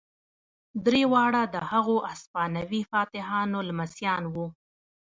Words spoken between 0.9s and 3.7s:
واړه د هغو هسپانوي فاتحانو